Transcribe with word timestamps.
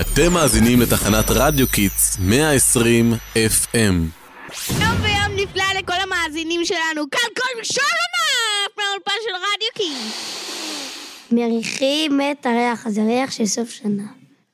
אתם 0.00 0.32
מאזינים 0.32 0.80
לתחנת 0.80 1.24
רדיו 1.30 1.68
Kids 1.68 2.18
120 2.20 3.12
FM. 3.34 3.76
יום 3.78 5.02
ויום 5.02 5.36
נפלא 5.36 5.64
לכל 5.78 5.92
המאזינים 6.02 6.64
שלנו, 6.64 7.10
כאן 7.10 7.28
קול 7.36 7.64
שולמה! 7.64 8.66
מהאולפן 8.76 9.12
של 9.24 9.34
רדיו 9.34 9.68
Kids. 9.74 10.44
מריחים 11.32 12.20
את 12.20 12.46
הריח 12.46 12.86
הזה, 12.86 13.02
ריח 13.02 13.30
של 13.30 13.46
סוף 13.46 13.70
שנה. 13.70 14.02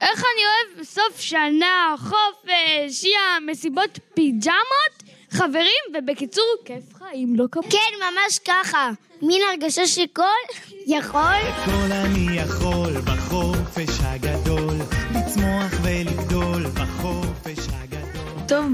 איך 0.01 0.19
אני 0.19 0.43
אוהב 0.46 0.84
סוף 0.86 1.20
שנה, 1.20 1.95
חופש, 1.98 3.04
ים, 3.04 3.46
מסיבות 3.46 3.98
פיג'מות, 4.14 5.02
חברים, 5.30 5.82
ובקיצור, 5.98 6.56
כיף 6.64 6.84
חיים, 6.98 7.36
לא 7.36 7.45
כמובן. 7.52 7.70
כן, 7.70 7.96
ממש 7.98 8.38
ככה. 8.38 8.90
מין 9.22 9.42
הרגשה 9.50 9.86
שכל 9.86 10.22
יכול. 10.86 11.20
הכל 11.20 11.92
אני 11.92 12.36
יכול 12.36 13.00
בחופש 13.00 13.98
הגדול, 14.02 14.50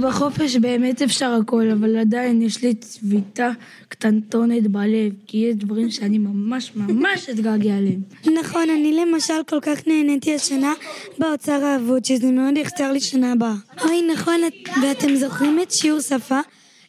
בחופש 0.06 0.56
באמת 0.56 1.02
אפשר 1.02 1.38
הכל, 1.42 1.70
אבל 1.73 1.96
עדיין 1.96 2.42
יש 2.42 2.62
לי 2.62 2.74
צביטה 2.74 3.51
קטנטונת 3.88 4.66
בלב, 4.66 5.12
כי 5.27 5.37
יש 5.38 5.56
דברים 5.56 5.91
שאני 5.91 6.19
ממש 6.19 6.73
ממש 6.77 7.27
אתגעגע 7.30 7.77
עליהם. 7.77 8.01
נכון, 8.41 8.62
אני 8.70 8.97
למשל 9.05 9.34
כל 9.48 9.59
כך 9.62 9.87
נהניתי 9.87 10.34
השנה 10.34 10.73
באוצר 11.19 11.64
האבוד, 11.64 12.05
שזה 12.05 12.30
מאוד 12.30 12.56
יחסר 12.56 12.92
לי 12.92 13.00
שנה 13.00 13.33
הבאה. 13.33 13.55
אוי, 13.84 14.02
נכון, 14.12 14.34
את- 14.47 14.69
ואתם 14.83 15.14
זוכרים 15.16 15.59
את 15.62 15.70
שיעור 15.70 16.00
שפה 16.00 16.41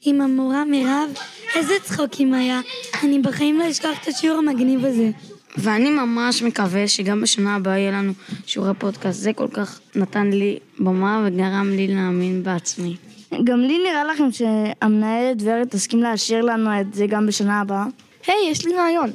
עם 0.06 0.22
המורה 0.22 0.66
מירב? 0.66 1.10
איזה 1.56 1.74
צחוקים 1.84 2.34
היה. 2.34 2.62
אני 3.04 3.20
בחיים 3.20 3.58
לא 3.60 3.70
אשכח 3.70 4.04
את 4.04 4.08
השיעור 4.08 4.38
המגניב 4.38 4.86
הזה. 4.86 5.10
ואני 5.58 5.90
ממש 5.90 6.44
מקווה 6.44 6.88
שגם 6.88 7.22
בשנה 7.22 7.56
הבאה 7.56 7.78
יהיה 7.78 7.92
לנו 7.92 8.12
שיעורי 8.46 8.74
פודקאסט. 8.80 9.20
זה 9.22 9.34
כל 9.34 9.48
כך 9.54 9.80
נתן 9.96 10.30
לי 10.30 10.58
במה 10.80 11.24
וגרם 11.28 11.70
לי 11.70 11.88
להאמין 11.88 12.44
בעצמי. 12.44 12.96
גם 13.44 13.60
לי 13.60 13.78
נראה 13.84 14.04
לכם 14.04 14.32
שהמנהלת 14.32 15.38
ורד 15.40 15.68
תסכים 15.70 16.04
להשאיר 16.04 16.42
לנו 16.42 16.82
את 16.82 16.94
זה 16.94 17.08
גם 17.08 17.28
בשנה 17.28 17.62
הבאה. 17.62 17.86
היי, 18.28 18.52
יש 18.52 18.66
לי 18.66 18.74
רעיון. 18.76 19.12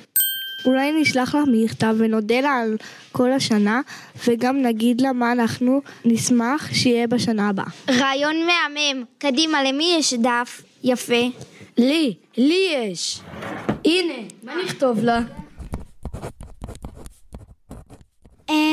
אולי 0.66 0.92
נשלח 1.00 1.34
לה 1.34 1.42
מכתב 1.52 1.94
ונודה 1.98 2.40
לה 2.40 2.50
על 2.50 2.76
כל 3.12 3.32
השנה, 3.32 3.80
וגם 4.28 4.62
נגיד 4.62 5.00
לה 5.00 5.12
מה 5.12 5.32
אנחנו 5.32 5.80
נשמח 6.04 6.68
שיהיה 6.72 7.06
בשנה 7.06 7.48
הבאה. 7.48 7.66
רעיון 7.90 8.36
מהמם. 8.36 9.04
קדימה, 9.18 9.62
למי 9.62 9.96
יש 9.98 10.14
דף? 10.14 10.62
יפה. 10.84 11.22
לי, 11.78 12.14
לי 12.36 12.68
יש. 12.74 13.20
הנה, 13.84 14.14
מה 14.42 14.52
נכתוב 14.64 15.04
לה? 15.04 15.20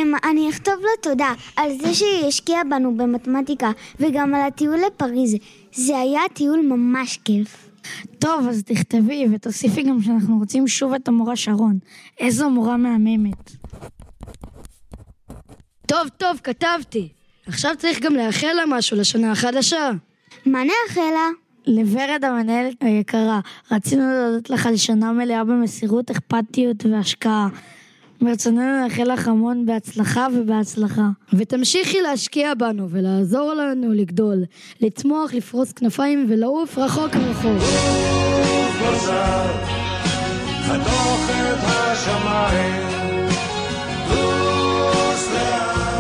אמ, 0.10 0.30
אני 0.32 0.50
אכתוב 0.50 0.74
לו 0.82 0.90
תודה 1.02 1.34
על 1.56 1.72
זה 1.82 1.94
שהיא 1.94 2.26
השקיעה 2.28 2.64
בנו 2.64 2.98
במתמטיקה 2.98 3.72
וגם 4.00 4.36
על 4.36 4.42
הטיול 4.42 4.80
לפריז. 4.88 5.36
זה 5.74 5.98
היה 5.98 6.22
טיול 6.34 6.60
ממש 6.62 7.20
כיף. 7.26 7.70
טוב, 8.20 8.48
אז 8.48 8.64
תכתבי 8.64 9.26
ותוסיפי 9.32 9.84
גם 9.84 10.02
שאנחנו 10.02 10.38
רוצים 10.38 10.68
שוב 10.68 10.94
את 10.94 11.08
המורה 11.08 11.36
שרון. 11.36 11.80
איזו 12.20 12.50
מורה 12.50 12.78
מהממת. 12.78 13.52
טוב, 15.86 16.08
טוב, 16.18 16.40
כתבתי. 16.44 17.10
עכשיו 17.48 17.72
צריך 17.78 18.00
גם 18.00 18.16
לאחל 18.16 18.54
לה 18.54 18.64
משהו 18.68 18.98
לשנה 18.98 19.32
החדשה. 19.32 19.92
מה 20.46 20.60
נאחל 20.64 21.02
לה? 21.14 21.30
לוורד 21.68 22.26
המנהלת 22.26 22.76
היקרה, 22.82 23.40
רצינו 23.72 24.04
להודות 24.12 24.50
לך 24.50 24.66
על 24.66 24.78
שנה 24.78 25.12
מלאה 25.12 25.44
במסירות, 25.44 26.12
אכפתיות 26.12 26.86
והשקעה. 26.86 27.48
ברצוננו 28.22 28.84
לאחל 28.84 29.14
לך 29.14 29.28
המון 29.28 29.66
בהצלחה 29.66 30.28
ובהצלחה. 30.34 31.10
ותמשיכי 31.34 32.02
להשקיע 32.02 32.54
בנו 32.54 32.90
ולעזור 32.90 33.54
לנו 33.54 33.94
לגדול, 33.94 34.44
לצמוח, 34.82 35.34
לפרוס 35.34 35.72
כנפיים 35.72 36.26
ולעוף 36.30 36.78
רחוק 36.78 37.16
רחוק. 37.16 37.64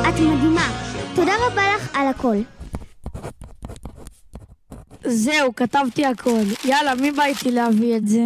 את 0.09 0.19
מדהימה. 0.19 0.68
תודה 1.16 1.34
רבה 1.47 1.62
לך 1.75 1.90
על 1.94 2.07
הכל. 2.07 2.36
זהו, 5.06 5.56
כתבתי 5.56 6.06
הכל. 6.06 6.41
יאללה, 6.66 6.96
מי 6.96 7.12
בא 7.12 7.24
איתי 7.24 7.51
להביא 7.51 7.97
את 7.97 8.07
זה? 8.07 8.25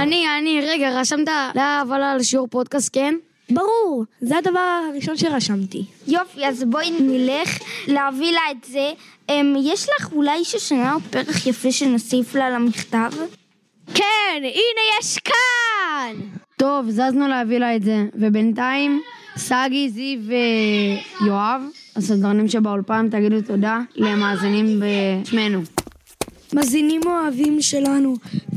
אני, 0.00 0.24
אני, 0.38 0.60
רגע, 0.60 1.00
רשמת 1.00 1.28
להבלה 1.54 2.10
על 2.10 2.22
שיעור 2.22 2.48
פודקאסט, 2.48 2.90
כן? 2.92 3.14
ברור, 3.50 4.04
זה 4.20 4.38
הדבר 4.38 4.80
הראשון 4.90 5.16
שרשמתי. 5.16 5.84
יופי, 6.08 6.46
אז 6.46 6.64
בואי 6.64 6.90
נלך 7.00 7.58
להביא 7.86 8.32
לה 8.32 8.40
את 8.50 8.64
זה. 8.64 8.92
אמ, 9.28 9.54
יש 9.62 9.86
לך 9.88 10.12
אולי 10.12 10.44
שושנה 10.44 10.94
או 10.94 11.00
פרח 11.00 11.46
יפה 11.46 11.72
שנוסיף 11.72 12.34
לה 12.34 12.50
למכתב? 12.50 13.10
כן, 13.94 14.36
הנה 14.36 14.82
יש 15.00 15.18
כאן! 15.18 16.20
טוב, 16.56 16.90
זזנו 16.90 17.28
להביא 17.28 17.58
לה 17.58 17.76
את 17.76 17.82
זה. 17.82 18.04
ובינתיים, 18.14 19.02
סגי, 19.36 19.90
זיו 19.90 20.18
ויואב, 21.20 21.62
הסדרנים 21.96 22.48
שבאולפן, 22.48 23.08
תגידו 23.10 23.40
תודה 23.40 23.80
למאזינים 23.96 24.80
בשמנו. 24.80 25.60
מאזינים 26.52 27.00
אוהבים 27.06 27.62
שלנו, 27.62 28.14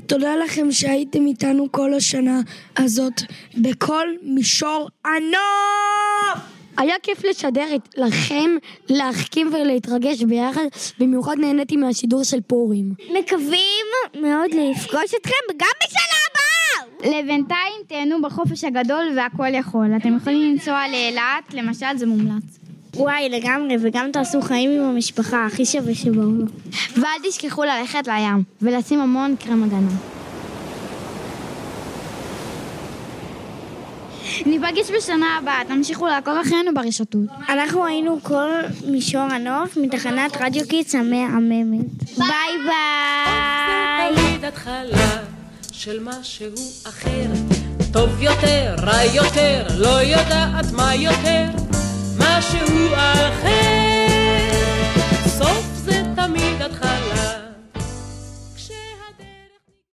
תודה 0.07 0.35
לכם 0.35 0.71
שהייתם 0.71 1.25
איתנו 1.25 1.71
כל 1.71 1.93
השנה 1.93 2.41
הזאת, 2.77 3.21
בכל 3.57 4.07
מישור 4.21 4.89
ענוף! 5.05 6.43
היה 6.77 6.95
כיף 7.03 7.23
לשדר 7.23 7.75
את 7.75 7.89
לכם, 7.97 8.49
להחכים 8.89 9.53
ולהתרגש 9.53 10.23
ביחד, 10.23 10.65
במיוחד 10.99 11.35
נהניתי 11.39 11.75
מהשידור 11.75 12.23
של 12.23 12.41
פורים. 12.41 12.93
מקווים 13.19 13.85
מאוד 14.21 14.49
לפגוש 14.51 15.13
אתכם 15.21 15.43
גם 15.57 15.67
בשנה 15.83 16.19
הבאה! 16.29 17.19
לבינתיים 17.19 17.81
תהנו 17.87 18.21
בחופש 18.21 18.63
הגדול 18.63 19.03
והכל 19.17 19.53
יכול. 19.53 19.87
אתם 20.01 20.17
יכולים 20.17 20.51
לנסוע 20.51 20.87
לאילת, 20.91 21.53
למשל, 21.53 21.97
זה 21.97 22.05
מומלץ. 22.05 22.62
וואי, 22.95 23.29
לגמרי, 23.29 23.75
וגם 23.81 24.09
תעשו 24.13 24.41
חיים 24.41 24.69
עם 24.71 24.89
המשפחה, 24.89 25.45
הכי 25.45 25.65
שווה 25.65 25.95
שבעולם. 25.95 26.45
ואל 26.95 27.29
תשכחו 27.29 27.63
ללכת 27.63 28.07
לים, 28.07 28.43
ולשים 28.61 28.99
המון 28.99 29.35
קרם 29.39 29.63
הגנה. 29.63 29.91
ניפגש 34.45 34.91
בשנה 34.97 35.37
הבאה, 35.37 35.61
תמשיכו 35.67 36.07
לעקוב 36.07 36.33
אחרינו 36.41 36.73
ברשתות. 36.73 37.21
אנחנו 37.49 37.85
היינו 37.85 38.19
כל 38.23 38.49
מישור 38.87 39.21
הנוף 39.21 39.77
מתחנת 39.77 40.37
רדיו 40.41 40.67
Kids 40.67 40.95
המהממת. 40.95 42.03
ביי 42.17 42.57
ביי! 42.65 44.15
תמיד 44.15 44.45
התחלה 44.45 45.23
של 45.71 46.03
משהו 46.03 46.47
אחר, 46.83 47.27
טוב 47.93 48.21
יותר, 48.21 48.75
רע 48.77 49.03
יותר, 49.03 49.67
לא 49.77 50.01
יודעת 50.01 50.71
מה 50.71 50.95
יותר, 50.95 51.62
משהו 52.37 52.93
אחר. 52.95 53.12
סוף 53.12 53.12